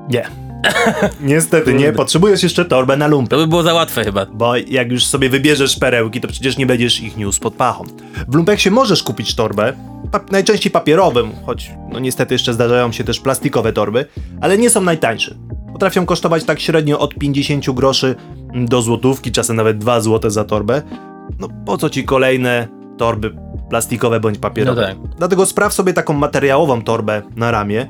Nie. 0.09 0.27
Niestety 1.21 1.73
nie, 1.73 1.91
potrzebujesz 1.93 2.43
jeszcze 2.43 2.65
torbę 2.65 2.97
na 2.97 3.07
lumpy. 3.07 3.29
To 3.29 3.37
by 3.37 3.47
było 3.47 3.63
za 3.63 3.73
łatwe 3.73 4.03
chyba. 4.03 4.25
Bo 4.25 4.55
jak 4.55 4.91
już 4.91 5.05
sobie 5.05 5.29
wybierzesz 5.29 5.75
perełki, 5.79 6.21
to 6.21 6.27
przecież 6.27 6.57
nie 6.57 6.65
będziesz 6.65 6.99
ich 7.01 7.17
niósł 7.17 7.41
pod 7.41 7.53
pachą. 7.53 7.85
W 8.27 8.35
lumpeksie 8.35 8.71
możesz 8.71 9.03
kupić 9.03 9.35
torbę, 9.35 9.73
pa- 10.11 10.25
najczęściej 10.31 10.71
papierową, 10.71 11.29
choć 11.45 11.71
no 11.91 11.99
niestety 11.99 12.33
jeszcze 12.35 12.53
zdarzają 12.53 12.91
się 12.91 13.03
też 13.03 13.19
plastikowe 13.19 13.73
torby, 13.73 14.05
ale 14.41 14.57
nie 14.57 14.69
są 14.69 14.81
najtańsze. 14.81 15.35
Potrafią 15.73 16.05
kosztować 16.05 16.43
tak 16.43 16.59
średnio 16.59 16.99
od 16.99 17.15
50 17.15 17.71
groszy 17.71 18.15
do 18.55 18.81
złotówki, 18.81 19.31
czasem 19.31 19.55
nawet 19.55 19.77
2 19.77 20.01
złote 20.01 20.31
za 20.31 20.43
torbę. 20.43 20.81
No 21.39 21.47
po 21.65 21.77
co 21.77 21.89
ci 21.89 22.03
kolejne 22.03 22.67
torby 22.97 23.35
plastikowe 23.69 24.19
bądź 24.19 24.37
papierowe? 24.37 24.81
No 24.81 24.87
tak. 25.07 25.15
Dlatego 25.17 25.45
spraw 25.45 25.73
sobie 25.73 25.93
taką 25.93 26.13
materiałową 26.13 26.81
torbę 26.81 27.21
na 27.35 27.51
ramię, 27.51 27.87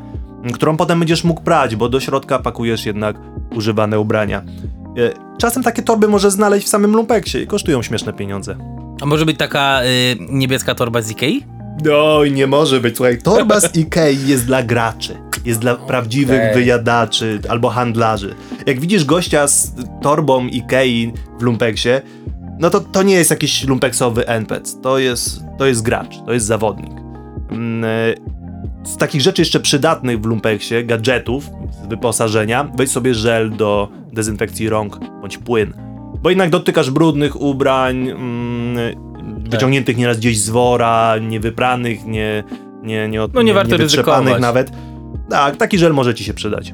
którą 0.54 0.78
potem 0.78 1.00
będziesz 1.00 1.24
mógł 1.24 1.42
prać, 1.42 1.76
bo 1.76 1.90
do 1.90 2.00
środka 2.00 2.40
pakujesz 2.40 2.86
jednak 2.86 3.16
używane 3.56 4.00
ubrania. 4.00 4.42
E, 4.98 5.34
Czasem 5.38 5.64
takie 5.64 5.82
torby 5.82 6.08
może 6.08 6.32
znaleźć 6.32 6.66
w 6.66 6.70
samym 6.70 6.96
lumpeksie 6.96 7.38
i 7.38 7.48
kosztują 7.48 7.82
śmieszne 7.82 8.14
pieniądze. 8.14 8.56
A 9.02 9.06
może 9.06 9.26
być 9.26 9.38
taka 9.38 9.82
y, 9.84 9.88
niebieska 10.30 10.76
torba 10.76 11.02
z 11.02 11.12
Ikei? 11.12 11.46
Oj, 11.94 12.32
nie 12.32 12.48
może 12.48 12.80
być. 12.80 12.96
Słuchaj, 12.98 13.18
torba 13.22 13.60
z 13.60 13.76
Ikei 13.76 14.28
jest 14.28 14.46
dla 14.46 14.64
graczy. 14.64 15.16
Jest 15.46 15.60
dla 15.60 15.76
prawdziwych 15.76 16.42
Okej. 16.42 16.54
wyjadaczy 16.54 17.40
albo 17.50 17.70
handlarzy. 17.70 18.36
Jak 18.66 18.80
widzisz 18.80 19.06
gościa 19.06 19.48
z 19.48 19.76
torbą 20.02 20.48
Ikei 20.48 21.14
w 21.40 21.42
lumpeksie, 21.42 21.90
no 22.60 22.70
to 22.70 22.80
to 22.80 23.04
nie 23.04 23.14
jest 23.16 23.30
jakiś 23.30 23.64
lumpeksowy 23.68 24.28
NPC. 24.28 24.82
To 24.82 25.00
jest, 25.00 25.44
to 25.58 25.66
jest 25.66 25.82
gracz, 25.82 26.16
to 26.26 26.34
jest 26.34 26.46
zawodnik. 26.46 26.92
Mm, 27.52 27.84
e, 27.84 28.34
Z 28.84 28.98
takich 28.98 29.22
rzeczy 29.22 29.42
jeszcze 29.42 29.60
przydatnych 29.60 30.22
w 30.22 30.26
lumpeksie, 30.26 30.86
gadżetów, 30.86 31.50
z 31.84 31.88
wyposażenia, 31.88 32.72
weź 32.78 32.90
sobie 32.90 33.14
żel 33.14 33.56
do 33.56 33.88
dezynfekcji 34.14 34.70
rąk 34.70 35.00
bądź 35.22 35.38
płyn. 35.38 35.74
Bo 36.22 36.30
jednak 36.30 36.50
dotykasz 36.50 36.92
brudnych 36.92 37.42
ubrań, 37.42 38.10
mm, 38.10 38.78
wyciągniętych 39.50 39.98
nieraz 39.98 40.18
gdzieś 40.18 40.40
z 40.40 40.50
wora, 40.50 41.16
niewypranych, 41.22 42.06
nie, 42.06 42.44
nie, 42.84 43.10
nie, 43.10 43.24
od, 43.24 43.34
No 43.34 43.42
nie 43.42 43.54
warto 43.54 43.78
wytrzepanych 43.78 44.20
ryzykować. 44.34 44.42
nawet. 44.42 44.72
Tak, 45.30 45.58
taki 45.58 45.78
żel 45.78 45.94
może 45.94 46.16
ci 46.16 46.24
się 46.24 46.34
przydać. 46.34 46.74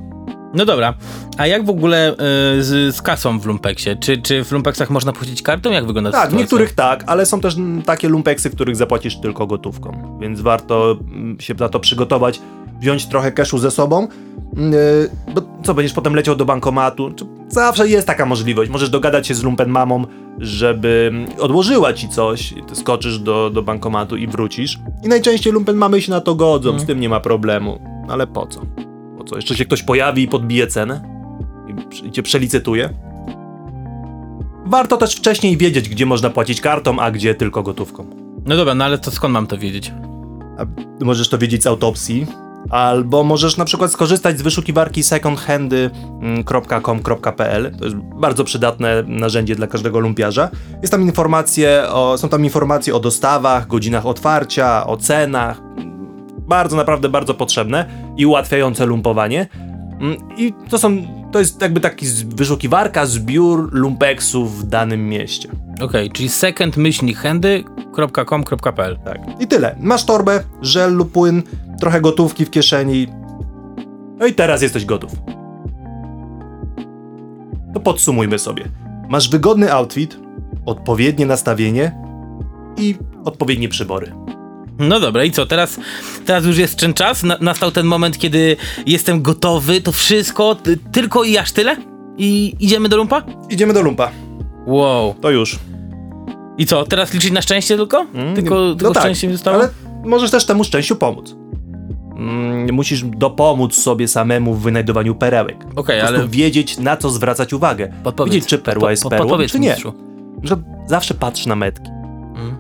No 0.54 0.66
dobra. 0.66 0.94
A 1.38 1.48
jak 1.48 1.66
w 1.66 1.70
ogóle 1.70 2.14
y, 2.14 2.16
z, 2.64 2.96
z 2.96 3.02
kasą 3.02 3.40
w 3.40 3.46
lumpeksie? 3.46 3.90
Czy, 4.00 4.18
czy 4.18 4.44
w 4.44 4.52
lumpeksach 4.52 4.90
można 4.90 5.12
płacić 5.14 5.42
kartą? 5.42 5.72
Jak 5.72 5.86
wygląda 5.86 6.12
Tak, 6.12 6.20
sytuacja? 6.22 6.40
niektórych 6.40 6.74
tak, 6.74 7.04
ale 7.08 7.26
są 7.26 7.40
też 7.42 7.56
takie 7.86 8.10
lumpeksy, 8.10 8.50
w 8.50 8.56
których 8.56 8.76
zapłacisz 8.76 9.16
tylko 9.22 9.48
gotówką, 9.48 10.18
więc 10.22 10.42
warto 10.42 10.98
mm, 11.12 11.40
się 11.40 11.54
na 11.60 11.70
to 11.70 11.80
przygotować, 11.80 12.42
wziąć 12.82 13.06
trochę 13.06 13.32
cashu 13.32 13.58
ze 13.58 13.72
sobą, 13.72 14.08
yy, 14.58 15.34
bo 15.36 15.42
co, 15.64 15.74
będziesz 15.74 15.94
potem 15.94 16.16
leciał 16.16 16.36
do 16.36 16.46
bankomatu? 16.46 17.12
Zawsze 17.50 17.88
jest 17.90 18.08
taka 18.08 18.26
możliwość, 18.26 18.72
możesz 18.72 18.90
dogadać 18.90 19.28
się 19.28 19.36
z 19.36 19.44
lumpen 19.44 19.70
mamą, 19.70 20.06
żeby 20.40 21.10
mm, 21.12 21.30
odłożyła 21.40 21.94
ci 21.94 22.10
coś, 22.10 22.54
ty 22.68 22.76
skoczysz 22.76 23.20
do, 23.20 23.50
do 23.50 23.64
bankomatu 23.64 24.18
i 24.18 24.28
wrócisz. 24.28 24.80
I 25.06 25.08
najczęściej 25.08 25.54
lumpen 25.54 25.76
mamy 25.76 26.02
się 26.02 26.12
na 26.12 26.22
to 26.22 26.36
godzą, 26.36 26.80
z 26.80 26.86
tym 26.86 27.00
nie 27.00 27.10
ma 27.10 27.20
problemu, 27.20 27.80
ale 28.10 28.28
po 28.28 28.48
co? 28.48 28.62
Po 29.18 29.24
co? 29.24 29.36
Jeszcze 29.36 29.56
się 29.56 29.66
ktoś 29.66 29.84
pojawi 29.84 30.24
i 30.24 30.28
podbije 30.28 30.68
cenę? 30.68 31.20
i, 31.70 31.74
i 32.08 32.12
cię 32.12 32.24
przelicytuje. 32.24 32.90
Warto 34.66 34.98
też 34.98 35.16
wcześniej 35.16 35.58
wiedzieć, 35.58 35.90
gdzie 35.90 36.06
można 36.06 36.30
płacić 36.30 36.62
kartą, 36.62 37.00
a 37.00 37.12
gdzie 37.12 37.36
tylko 37.36 37.64
gotówką. 37.64 38.06
No 38.46 38.56
dobra, 38.56 38.76
no 38.76 38.86
ale 38.86 38.98
to 38.98 39.12
skąd 39.12 39.34
mam 39.34 39.48
to 39.48 39.58
wiedzieć? 39.58 39.94
A 40.58 40.66
możesz 41.06 41.30
to 41.30 41.38
wiedzieć 41.38 41.64
z 41.64 41.68
autopsji, 41.68 42.28
albo 42.70 43.24
możesz 43.24 43.58
na 43.58 43.66
przykład 43.66 43.92
skorzystać 43.92 44.40
z 44.40 44.42
wyszukiwarki 44.42 45.04
secondhandy.com.pl. 45.04 47.76
To 47.80 47.86
jest 47.86 47.96
bardzo 47.96 48.44
przydatne 48.44 49.04
narzędzie 49.08 49.56
dla 49.56 49.68
każdego 49.68 50.00
lumpiarza. 50.00 50.50
Jest 50.82 50.92
tam 50.92 51.02
informacje 51.02 51.84
o, 51.90 52.18
są 52.18 52.30
tam 52.30 52.44
informacje 52.44 52.96
o 52.96 53.00
dostawach, 53.00 53.68
godzinach 53.68 54.06
otwarcia, 54.06 54.88
o 54.88 54.98
cenach. 54.98 55.62
Bardzo, 56.50 56.78
naprawdę 56.78 57.10
bardzo 57.10 57.34
potrzebne 57.34 57.86
i 58.18 58.26
ułatwiające 58.26 58.86
lumpowanie. 58.86 59.48
Mm, 60.00 60.18
I 60.38 60.54
to 60.70 60.80
są, 60.80 60.98
to 61.32 61.40
jest 61.40 61.62
jakby 61.62 61.80
taki 61.80 62.06
wyszukiwarka, 62.26 63.06
zbiór 63.06 63.74
lumpeksów 63.74 64.60
w 64.60 64.68
danym 64.68 65.10
mieście. 65.10 65.50
Okej, 65.82 66.12
czyli 66.12 66.30
second-handy.com.pl 66.30 69.00
Tak. 69.06 69.20
I 69.40 69.48
tyle. 69.48 69.76
Masz 69.80 70.06
torbę, 70.06 70.44
żel 70.62 70.94
lub 70.94 71.12
płyn, 71.12 71.44
trochę 71.80 72.02
gotówki 72.02 72.46
w 72.46 72.50
kieszeni. 72.50 73.08
No 74.20 74.26
i 74.26 74.34
teraz 74.34 74.62
jesteś 74.62 74.86
gotów. 74.86 75.12
To 77.74 77.80
podsumujmy 77.80 78.40
sobie. 78.40 78.66
Masz 79.10 79.30
wygodny 79.30 79.74
outfit, 79.74 80.20
odpowiednie 80.66 81.26
nastawienie 81.26 81.96
i 82.78 82.96
odpowiednie 83.26 83.70
przybory. 83.70 84.29
No 84.80 85.00
dobra, 85.00 85.24
i 85.24 85.32
co, 85.32 85.46
teraz, 85.46 85.80
teraz 86.26 86.46
już 86.46 86.58
jest 86.58 86.80
ten 86.80 86.94
czas? 86.94 87.24
Na, 87.24 87.38
nastał 87.42 87.72
ten 87.72 87.86
moment, 87.86 88.18
kiedy 88.18 88.58
jestem 88.86 89.22
gotowy, 89.22 89.82
to 89.82 89.92
wszystko, 89.92 90.56
ty, 90.56 90.78
tylko 90.92 91.24
i 91.24 91.38
aż 91.38 91.52
tyle? 91.52 91.76
I 92.18 92.56
idziemy 92.60 92.90
do 92.90 92.98
lumpa? 92.98 93.24
Idziemy 93.50 93.74
do 93.74 93.82
lumpa. 93.82 94.12
Wow. 94.66 95.16
To 95.22 95.30
już. 95.32 95.60
I 96.58 96.66
co, 96.66 96.86
teraz 96.86 97.14
liczyć 97.14 97.32
na 97.32 97.42
szczęście 97.42 97.78
tylko? 97.78 98.06
Mm, 98.14 98.36
tylko 98.36 98.70
nie- 98.70 98.76
tylko 98.76 99.00
szczęście 99.00 99.28
mi 99.28 99.34
zostało? 99.34 99.58
Ale 99.58 99.70
możesz 100.06 100.32
też 100.32 100.46
temu 100.46 100.64
szczęściu 100.64 100.96
pomóc. 100.96 101.36
Mm, 102.18 102.74
musisz 102.76 103.04
dopomóc 103.04 103.76
sobie 103.76 104.08
samemu 104.08 104.54
w 104.54 104.62
wynajdowaniu 104.62 105.16
perełek. 105.16 105.58
Okej, 105.76 106.00
prostu 106.00 106.16
ale 106.20 106.28
wiedzieć, 106.28 106.78
na 106.78 106.98
co 106.98 107.10
zwracać 107.10 107.54
uwagę. 107.54 107.94
podpowiedz. 108.04 108.34
Wiedzieć, 108.34 108.50
czy 108.50 108.58
perła 108.58 108.82
Po- 108.82 108.90
jest 108.90 109.04
perłą, 109.10 109.38
czy 109.48 109.60
nie. 109.60 109.70
mistrzu. 109.70 109.94
Że 110.44 110.56
zawsze 110.88 111.14
patrz 111.14 111.46
na 111.46 111.56
metki. 111.56 111.90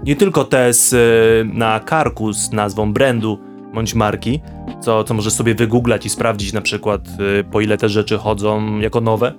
Nie 0.09 0.15
tylko 0.15 0.43
te 0.43 0.73
z, 0.73 0.93
y, 0.93 1.53
na 1.53 1.79
karku 1.79 2.33
z 2.33 2.51
nazwą 2.51 2.93
brandu 2.93 3.39
bądź 3.73 3.95
marki, 3.95 4.39
co, 4.81 5.03
co 5.03 5.13
możesz 5.13 5.33
sobie 5.33 5.55
wygooglać 5.55 6.05
i 6.05 6.09
sprawdzić 6.09 6.53
na 6.53 6.61
przykład 6.61 7.07
y, 7.39 7.43
po 7.43 7.61
ile 7.61 7.77
te 7.77 7.89
rzeczy 7.89 8.17
chodzą 8.17 8.79
jako 8.79 9.01
nowe, 9.01 9.33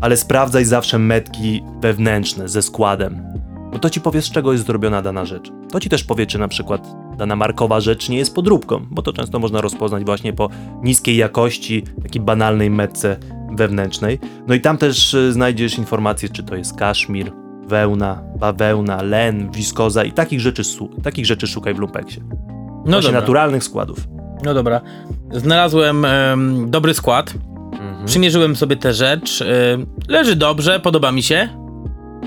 ale 0.00 0.16
sprawdzaj 0.16 0.64
zawsze 0.64 0.98
metki 0.98 1.62
wewnętrzne 1.80 2.48
ze 2.48 2.62
składem. 2.62 3.22
Bo 3.72 3.78
to 3.78 3.90
ci 3.90 4.00
powie, 4.00 4.22
z 4.22 4.30
czego 4.30 4.52
jest 4.52 4.66
zrobiona 4.66 5.02
dana 5.02 5.24
rzecz. 5.24 5.50
To 5.70 5.80
ci 5.80 5.88
też 5.88 6.04
powie, 6.04 6.26
czy 6.26 6.38
na 6.38 6.48
przykład 6.48 6.86
dana 7.18 7.36
markowa 7.36 7.80
rzecz 7.80 8.08
nie 8.08 8.18
jest 8.18 8.34
podróbką, 8.34 8.86
bo 8.90 9.02
to 9.02 9.12
często 9.12 9.38
można 9.38 9.60
rozpoznać 9.60 10.04
właśnie 10.04 10.32
po 10.32 10.48
niskiej 10.82 11.16
jakości, 11.16 11.82
takiej 12.02 12.22
banalnej 12.22 12.70
metce 12.70 13.16
wewnętrznej. 13.52 14.18
No 14.46 14.54
i 14.54 14.60
tam 14.60 14.78
też 14.78 15.14
y, 15.14 15.32
znajdziesz 15.32 15.78
informacje, 15.78 16.28
czy 16.28 16.42
to 16.42 16.56
jest 16.56 16.76
kaszmir, 16.76 17.43
wełna, 17.68 18.22
bawełna, 18.38 19.02
len, 19.02 19.50
wiskoza 19.52 20.04
i 20.04 20.12
takich 20.12 20.40
rzeczy, 20.40 20.62
takich 21.02 21.26
rzeczy 21.26 21.46
szukaj 21.46 21.74
w 21.74 21.78
lumpeksie. 21.78 22.20
No 22.20 22.82
Właśnie 22.84 23.00
dobra, 23.02 23.20
naturalnych 23.20 23.64
składów. 23.64 23.98
no 24.44 24.54
dobra. 24.54 24.80
Znalazłem 25.32 26.04
em, 26.04 26.70
dobry 26.70 26.94
skład, 26.94 27.34
Mhm. 27.72 28.06
przymierzyłem 28.06 28.56
sobie 28.56 28.76
tę 28.76 28.92
rzecz, 28.94 29.44
leży 30.08 30.36
dobrze, 30.36 30.80
podoba 30.80 31.12
mi 31.12 31.22
się, 31.22 31.48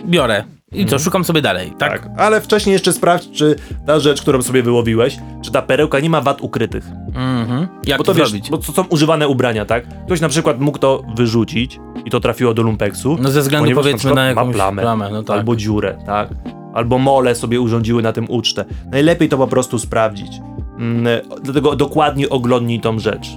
biorę. 0.06 0.44
I 0.72 0.86
co, 0.86 1.00
szukam 1.00 1.24
sobie 1.24 1.42
dalej, 1.42 1.74
tak? 1.78 1.92
Tak, 1.92 2.10
ale 2.18 2.42
wcześniej 2.42 2.74
jeszcze 2.74 2.94
sprawdź, 2.94 3.32
czy 3.32 3.56
ta 3.86 4.00
rzecz, 4.00 4.22
którą 4.22 4.42
sobie 4.42 4.64
wyłowiłeś, 4.64 5.18
czy 5.42 5.52
ta 5.52 5.62
perełka 5.62 6.00
nie 6.00 6.10
ma 6.10 6.22
wad 6.22 6.42
ukrytych. 6.42 6.86
Mhm. 7.16 7.68
Jak 7.86 7.98
Bo 7.98 8.04
to 8.04 8.12
to 8.12 8.18
wiesz, 8.18 8.30
zrobić? 8.30 8.50
bo 8.50 8.58
to 8.58 8.72
są 8.72 8.84
używane 8.84 9.28
ubrania, 9.28 9.66
tak? 9.66 9.86
Ktoś 10.06 10.22
na 10.22 10.30
przykład 10.30 10.60
mógł 10.60 10.78
to 10.78 11.04
wyrzucić 11.16 11.80
i 12.06 12.10
to 12.10 12.20
trafiło 12.20 12.54
do 12.54 12.64
lumpeksu. 12.64 13.18
No 13.22 13.32
ze 13.32 13.42
względu 13.42 13.72
powiedzmy 13.76 14.10
na 14.10 14.16
ma 14.16 14.26
jakąś 14.28 14.56
plamę, 14.56 14.82
plamę, 14.82 15.10
no 15.12 15.24
tak. 15.24 15.38
albo 15.38 15.56
dziurę, 15.56 15.98
tak? 16.06 16.30
Albo 16.74 16.98
mole 16.98 17.36
sobie 17.36 17.62
urządziły 17.62 18.02
na 18.02 18.14
tym 18.14 18.26
ucztę. 18.30 18.66
Najlepiej 18.92 19.30
to 19.30 19.38
po 19.38 19.48
prostu 19.48 19.80
sprawdzić. 19.80 20.32
Mm, 20.80 21.28
Dlatego 21.42 21.76
dokładnie 21.76 22.30
oglądnij 22.30 22.80
tą 22.80 23.00
rzecz. 23.00 23.28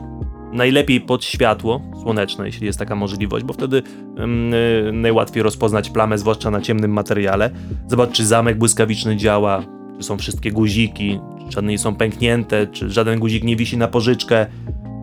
Najlepiej 0.53 1.01
pod 1.01 1.25
światło 1.25 1.81
słoneczne, 2.03 2.47
jeśli 2.47 2.67
jest 2.67 2.79
taka 2.79 2.95
możliwość, 2.95 3.45
bo 3.45 3.53
wtedy 3.53 3.83
mm, 4.17 4.55
y, 4.55 4.93
najłatwiej 4.93 5.43
rozpoznać 5.43 5.91
plamę, 5.91 6.19
zwłaszcza 6.19 6.51
na 6.51 6.61
ciemnym 6.61 6.93
materiale. 6.93 7.51
Zobacz, 7.87 8.11
czy 8.11 8.27
zamek 8.27 8.59
błyskawiczny 8.59 9.17
działa, 9.17 9.63
czy 9.99 10.03
są 10.03 10.19
wszystkie 10.19 10.53
guziki, 10.53 11.21
czy 11.47 11.53
żadne 11.53 11.73
nie 11.73 11.79
są 11.79 11.95
pęknięte, 11.95 12.67
czy 12.67 12.91
żaden 12.91 13.19
guzik 13.19 13.45
nie 13.45 13.57
wisi 13.57 13.77
na 13.77 13.89
pożyczkę. 13.89 14.47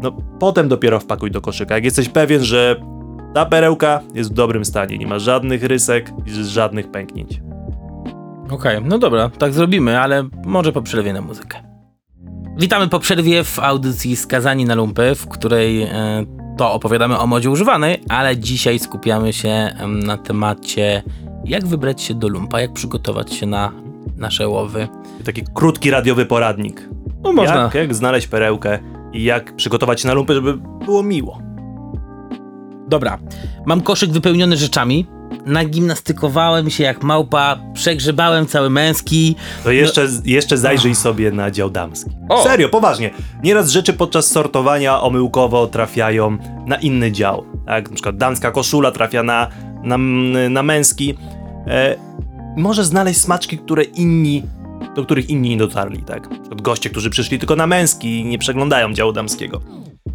No, 0.02 0.12
potem 0.40 0.68
dopiero 0.68 1.00
wpakuj 1.00 1.32
do 1.32 1.42
koszyka. 1.42 1.76
Jak 1.76 1.84
jesteś 1.84 2.10
pewien, 2.10 2.44
że 2.44 2.82
ta 3.34 3.46
perełka 3.46 4.02
jest 4.14 4.30
w 4.30 4.34
dobrym 4.34 4.66
stanie, 4.66 4.98
nie 4.98 5.08
ma 5.08 5.20
żadnych 5.20 5.64
rysek 5.64 6.14
i 6.26 6.32
żadnych 6.44 6.92
pęknięć. 6.92 7.42
Okej, 8.50 8.82
no 8.84 9.00
dobra, 9.00 9.30
tak 9.30 9.54
zrobimy, 9.54 10.00
ale 10.00 10.30
może 10.46 10.72
po 10.72 10.82
przerwie 10.82 11.14
na 11.14 11.22
muzykę. 11.22 11.58
Witamy 12.58 12.88
po 12.88 13.00
przerwie 13.00 13.44
w 13.44 13.60
audycji 13.60 14.16
Skazani 14.16 14.66
na 14.66 14.76
Lumpy, 14.76 15.16
w 15.16 15.28
której 15.28 15.84
e, 15.84 16.26
to 16.58 16.74
opowiadamy 16.74 17.20
o 17.20 17.28
modzie 17.28 17.50
używanej, 17.50 18.04
ale 18.10 18.38
dzisiaj 18.38 18.80
skupiamy 18.80 19.34
się 19.34 19.70
na 19.88 20.18
temacie 20.18 21.04
jak 21.46 21.68
wybrać 21.68 22.02
się 22.02 22.14
do 22.14 22.28
lumpa, 22.28 22.62
jak 22.62 22.74
przygotować 22.74 23.34
się 23.34 23.46
na 23.46 23.72
nasze 24.18 24.48
łowy. 24.48 24.88
Taki 25.26 25.44
krótki 25.54 25.92
radiowy 25.92 26.26
poradnik. 26.26 26.90
No 27.24 27.34
można. 27.34 27.62
Jak, 27.62 27.76
jak 27.76 27.96
znaleźć 27.96 28.28
perełkę 28.28 28.80
i 29.14 29.24
jak 29.24 29.56
przygotować 29.56 30.02
się 30.02 30.08
na 30.08 30.14
lumpy, 30.14 30.34
żeby 30.34 30.54
było 30.86 31.04
miło. 31.04 31.42
Dobra, 32.88 33.18
mam 33.66 33.82
koszyk 33.82 34.12
wypełniony 34.12 34.58
rzeczami, 34.58 35.06
nagimnastykowałem 35.46 36.70
się 36.70 36.84
jak 36.84 37.04
małpa, 37.04 37.60
przegrzebałem 37.74 38.46
cały 38.48 38.70
męski, 38.70 39.36
To 39.64 39.72
jeszcze, 39.72 40.08
jeszcze 40.26 40.58
zajrzyj 40.58 40.96
sobie 40.96 41.32
na 41.32 41.52
dział 41.52 41.70
damski. 41.70 42.12
O! 42.30 42.44
Serio, 42.44 42.70
poważnie. 42.70 43.12
Nieraz 43.44 43.70
rzeczy 43.70 43.94
podczas 43.94 44.28
sortowania 44.28 45.02
omyłkowo 45.02 45.68
trafiają 45.68 46.38
na 46.66 46.76
inny 46.76 47.12
dział. 47.12 47.46
Tak, 47.66 47.90
na 47.90 47.96
przykład 47.96 48.18
damska 48.18 48.52
koszula 48.52 48.92
trafia 48.92 49.24
na, 49.24 49.48
na, 49.84 49.98
na 50.50 50.64
męski. 50.64 51.18
E, 51.68 51.96
może 52.58 52.86
znaleźć 52.86 53.22
smaczki, 53.22 53.58
które 53.58 53.84
inni, 53.84 54.44
do 54.96 55.04
których 55.04 55.30
inni 55.30 55.50
nie 55.50 55.58
dotarli, 55.58 56.04
tak? 56.04 56.30
Goście, 56.62 56.90
którzy 56.90 57.10
przyszli 57.10 57.40
tylko 57.40 57.56
na 57.56 57.68
męski 57.68 58.20
i 58.20 58.26
nie 58.26 58.38
przeglądają 58.38 58.94
działu 58.94 59.12
damskiego. 59.14 59.62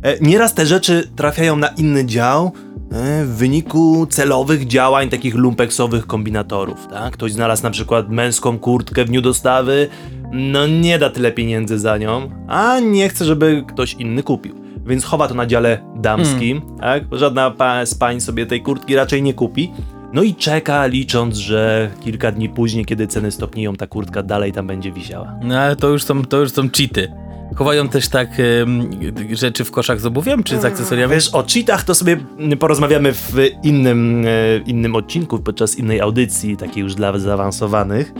E, 0.02 0.18
nieraz 0.20 0.54
te 0.54 0.66
rzeczy 0.66 1.10
trafiają 1.16 1.56
na 1.56 1.68
inny 1.68 2.04
dział 2.06 2.52
e, 2.92 3.24
w 3.24 3.28
wyniku 3.36 4.06
celowych 4.06 4.66
działań 4.66 5.08
takich 5.08 5.34
lumpeksowych 5.34 6.06
kombinatorów, 6.06 6.86
tak? 6.90 7.12
Ktoś 7.12 7.32
znalazł 7.32 7.62
na 7.62 7.70
przykład 7.70 8.08
męską 8.10 8.58
kurtkę 8.58 9.04
w 9.04 9.08
dniu 9.08 9.20
dostawy, 9.22 9.88
no 10.32 10.66
nie 10.66 10.98
da 10.98 11.10
tyle 11.10 11.32
pieniędzy 11.32 11.78
za 11.78 11.98
nią, 11.98 12.30
a 12.48 12.80
nie 12.80 13.08
chce, 13.08 13.24
żeby 13.24 13.64
ktoś 13.68 13.94
inny 13.94 14.22
kupił. 14.22 14.54
Więc 14.86 15.04
chowa 15.04 15.28
to 15.28 15.34
na 15.34 15.46
dziale 15.46 15.78
damskim, 15.96 16.62
tak? 16.80 17.08
Bo 17.08 17.18
żadna 17.18 17.50
pa- 17.50 17.86
z 17.86 17.94
pań 17.94 18.20
sobie 18.20 18.46
tej 18.46 18.62
kurtki 18.62 18.94
raczej 18.96 19.22
nie 19.22 19.34
kupi. 19.34 19.72
No 20.12 20.22
i 20.22 20.34
czeka, 20.34 20.86
licząc, 20.86 21.36
że 21.36 21.90
kilka 22.00 22.32
dni 22.32 22.48
później, 22.48 22.84
kiedy 22.84 23.06
ceny 23.06 23.30
stopnieją, 23.30 23.74
ta 23.76 23.86
kurtka 23.86 24.22
dalej 24.22 24.52
tam 24.52 24.66
będzie 24.66 24.92
wisiała. 24.92 25.34
No 25.42 25.58
ale 25.58 25.76
to 25.76 25.88
już 25.88 26.04
są, 26.04 26.24
to 26.24 26.36
już 26.40 26.50
są 26.52 26.62
cheaty. 26.76 27.12
Chowają 27.56 27.88
też 27.88 28.08
tak 28.08 28.28
em, 28.40 28.90
rzeczy 29.36 29.64
w 29.64 29.70
koszach 29.70 30.00
z 30.00 30.06
obuwiem, 30.06 30.42
czy 30.42 30.60
z 30.60 30.64
akcesoriami? 30.64 31.14
Wiesz, 31.14 31.34
o 31.34 31.44
cheatach 31.52 31.84
to 31.84 31.94
sobie 31.94 32.16
porozmawiamy 32.58 33.12
w 33.12 33.34
innym, 33.62 34.24
e, 34.26 34.58
innym 34.66 34.96
odcinku, 34.96 35.38
podczas 35.38 35.78
innej 35.78 36.00
audycji, 36.00 36.56
takiej 36.56 36.82
już 36.82 36.94
dla 36.94 37.18
zaawansowanych. 37.18 38.12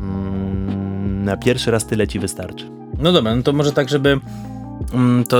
Mm, 0.00 1.24
Na 1.24 1.36
pierwszy 1.36 1.70
raz 1.70 1.86
tyle 1.86 2.08
ci 2.08 2.18
wystarczy. 2.18 2.70
No 2.98 3.12
dobra, 3.12 3.36
no 3.36 3.42
to 3.42 3.52
może 3.52 3.72
tak, 3.72 3.88
żeby 3.88 4.20
mm, 4.94 5.24
to 5.24 5.36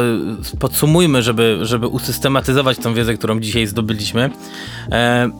podsumujmy, 0.58 1.22
żeby, 1.22 1.58
żeby 1.62 1.86
usystematyzować 1.86 2.78
tą 2.78 2.94
wiedzę, 2.94 3.14
którą 3.14 3.40
dzisiaj 3.40 3.66
zdobyliśmy. 3.66 4.30
E, 4.92 5.30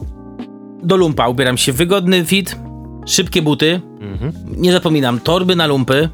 do 0.83 0.95
lumpa 0.97 1.27
ubieram 1.27 1.57
się 1.57 1.73
wygodny 1.73 2.25
fit, 2.25 2.59
szybkie 3.05 3.41
buty, 3.41 3.81
Mhm. 4.01 4.31
nie 4.57 4.71
zapominam, 4.71 5.19
torby 5.19 5.55
na 5.55 5.67
lumpy, 5.67 6.09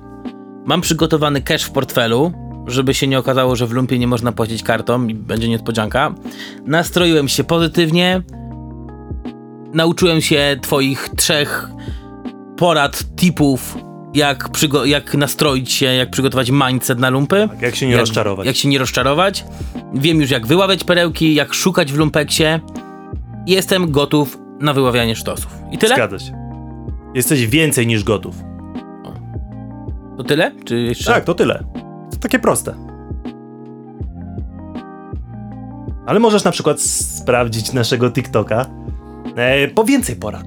mam 0.65 0.82
przygotowany 0.82 1.41
cash 1.41 1.63
w 1.63 1.72
portfelu, 1.72 2.32
żeby 2.68 2.94
się 2.94 3.08
nie 3.08 3.20
okazało, 3.20 3.56
że 3.56 3.68
w 3.68 3.72
lumpie 3.72 4.00
nie 4.00 4.08
można 4.08 4.32
płacić 4.32 4.63
kartą 4.63 5.08
i 5.08 5.13
będzie 5.15 5.50
niespodzianka. 5.50 6.15
Nastroiłem 6.65 7.27
się 7.27 7.44
pozytywnie, 7.44 8.22
nauczyłem 9.74 10.22
się 10.22 10.58
twoich 10.62 11.10
trzech 11.18 11.70
porad, 12.58 13.03
tipów, 13.15 13.77
jak, 14.13 14.50
przygo- 14.50 14.86
jak 14.86 15.13
nastroić 15.15 15.72
się, 15.72 15.86
jak 15.86 16.12
przygotować 16.12 16.51
mindset 16.51 17.00
na 17.00 17.10
lumpy. 17.10 17.48
Tak, 17.50 17.62
jak 17.62 17.75
się 17.75 17.88
nie 17.88 17.98
rozczarować. 17.98 18.48
Jak 18.48 18.56
się 18.56 18.70
nie 18.70 18.80
rozczarować. 18.80 19.46
Wiem 19.94 20.22
już 20.22 20.32
jak 20.32 20.48
wyławiać 20.48 20.84
perełki, 20.84 21.34
jak 21.36 21.53
szukać 21.53 21.94
w 21.94 21.98
lumpeksie. 21.98 22.44
Jestem 23.48 23.91
gotów 23.91 24.38
na 24.60 24.74
wyławianie 24.74 25.15
sztosów. 25.15 25.53
I 25.72 25.77
tyle? 25.77 25.96
Zgadza 25.96 26.20
się. 26.20 26.41
Jesteś 27.15 27.48
więcej 27.48 27.88
niż 27.88 28.03
gotów. 28.03 28.36
To 30.21 30.27
tyle? 30.27 30.51
Czy 30.65 30.79
jeszcze? 30.79 31.13
Tak, 31.13 31.23
to 31.23 31.33
tyle. 31.33 31.63
To 32.11 32.17
takie 32.17 32.39
proste. 32.39 32.75
Ale 36.05 36.19
możesz 36.19 36.43
na 36.43 36.51
przykład 36.51 36.81
sprawdzić 36.81 37.73
naszego 37.73 38.11
TikToka 38.11 38.65
e, 39.35 39.67
po 39.67 39.83
więcej 39.83 40.15
porad. 40.15 40.45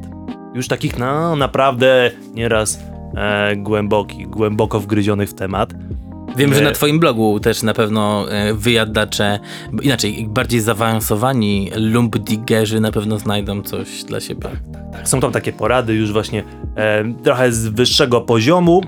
Już 0.55 0.69
takich 0.69 0.99
no, 0.99 1.37
naprawdę 1.37 2.11
nieraz 2.35 2.81
e, 3.17 3.57
głębokich, 3.57 4.31
głęboko 4.31 4.81
wgryzionych 4.81 5.31
w 5.31 5.35
temat. 5.35 5.75
Wiem, 6.37 6.55
że 6.55 6.61
Nie. 6.61 6.67
na 6.67 6.73
twoim 6.73 7.01
blogu 7.01 7.41
też 7.41 7.63
na 7.63 7.75
pewno 7.75 8.31
e, 8.31 8.55
wyjadacze, 8.55 9.39
inaczej, 9.83 10.27
bardziej 10.29 10.61
zaawansowani 10.61 11.71
lumpdiggerzy 11.77 12.81
na 12.81 12.93
pewno 12.93 13.19
znajdą 13.19 13.63
coś 13.63 14.05
dla 14.05 14.21
siebie. 14.21 14.49
Tak, 14.93 15.09
są 15.09 15.21
tam 15.21 15.33
takie 15.33 15.53
porady 15.53 15.95
już 15.95 16.13
właśnie 16.13 16.43
e, 16.77 17.05
trochę 17.23 17.53
z 17.53 17.69
wyższego 17.69 18.21
poziomu, 18.21 18.83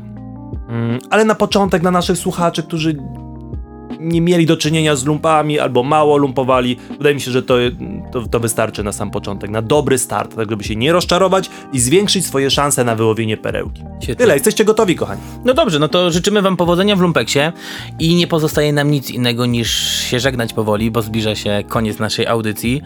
ale 1.11 1.25
na 1.25 1.35
początek 1.35 1.83
dla 1.83 1.91
naszych 1.91 2.19
słuchaczy, 2.19 2.63
którzy 2.63 2.97
nie 4.01 4.21
mieli 4.21 4.47
do 4.47 4.57
czynienia 4.57 4.97
z 4.97 5.05
lumpami 5.05 5.59
albo 5.59 5.83
mało 5.83 6.17
lumpowali, 6.17 6.77
wydaje 6.99 7.15
mi 7.15 7.21
się, 7.21 7.31
że 7.31 7.43
to, 7.43 7.55
to, 8.13 8.29
to 8.29 8.41
wystarczy 8.41 8.83
na 8.83 8.93
sam 8.93 9.11
początek, 9.11 9.51
na 9.51 9.63
dobry 9.63 9.99
start, 9.99 10.37
tak 10.37 10.51
żeby 10.51 10.65
się 10.65 10.77
nie 10.77 10.93
rozczarować 10.93 11.51
i 11.73 11.81
zwiększyć 11.81 12.27
swoje 12.27 12.51
szanse 12.51 12.85
na 12.85 12.95
wyłowienie 12.95 13.37
perełki. 13.37 13.83
Świetnie. 14.01 14.17
Tyle, 14.17 14.35
jesteście 14.35 14.65
gotowi, 14.65 14.97
kochani. 14.97 15.21
No 15.45 15.55
dobrze, 15.55 15.79
no 15.79 15.89
to 15.89 16.11
życzymy 16.11 16.43
wam 16.43 16.57
powodzenia 16.57 16.97
w 16.97 17.01
lumpeksie 17.01 17.41
i 17.99 18.15
nie 18.15 18.27
pozostaje 18.27 18.73
nam 18.73 18.91
nic 18.91 19.11
innego 19.11 19.47
niż 19.47 19.71
się 20.01 20.21
żegnać 20.21 20.53
powoli, 20.53 20.91
bo 20.91 21.03
zbliża 21.03 21.35
się 21.35 21.65
koniec 21.69 21.99
naszej 21.99 22.27
audycji. 22.27 22.83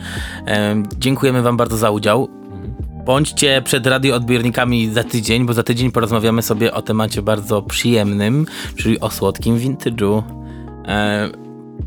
Em, 0.46 0.88
dziękujemy 0.98 1.42
wam 1.42 1.56
bardzo 1.56 1.76
za 1.76 1.90
udział. 1.90 2.28
Bądźcie 3.10 3.62
przed 3.64 3.86
radioodbiornikami 3.86 4.90
za 4.90 5.04
tydzień, 5.04 5.46
bo 5.46 5.52
za 5.52 5.62
tydzień 5.62 5.92
porozmawiamy 5.92 6.42
sobie 6.42 6.74
o 6.74 6.82
temacie 6.82 7.22
bardzo 7.22 7.62
przyjemnym, 7.62 8.46
czyli 8.76 9.00
o 9.00 9.10
słodkim 9.10 9.58
vintage'u. 9.58 10.22
E, 10.88 11.28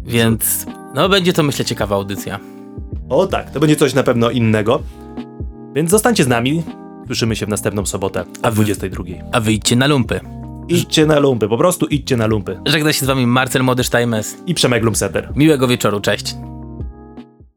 więc 0.06 0.66
no 0.96 1.10
będzie 1.10 1.34
to 1.34 1.44
myślę 1.44 1.66
ciekawa 1.66 1.96
audycja. 1.96 2.40
O 3.10 3.28
tak, 3.28 3.52
to 3.52 3.60
będzie 3.60 3.76
coś 3.76 3.94
na 3.94 4.04
pewno 4.04 4.30
innego. 4.30 4.82
Więc 5.76 5.92
zostańcie 5.92 6.24
z 6.24 6.28
nami. 6.28 6.64
Słyszymy 7.06 7.36
się 7.36 7.46
w 7.46 7.50
następną 7.50 7.86
sobotę 7.86 8.22
o 8.22 8.26
A 8.42 8.52
wy- 8.52 8.56
22. 8.56 9.04
A 9.32 9.40
wyjdźcie 9.40 9.76
na 9.76 9.88
lumpy. 9.88 10.20
Idźcie 10.68 11.06
na 11.06 11.20
lumpy, 11.20 11.48
po 11.48 11.58
prostu 11.58 11.86
idźcie 11.86 12.18
na 12.18 12.26
lumpy. 12.26 12.60
Żegna 12.66 12.94
się 12.94 13.06
z 13.06 13.08
wami 13.08 13.28
Marcel 13.28 13.64
Młody 13.64 13.84
Steimes. 13.84 14.38
I 14.48 14.54
Przemek 14.54 14.84
Lumseter. 14.84 15.32
Miłego 15.36 15.68
wieczoru, 15.68 16.00
cześć. 16.00 16.36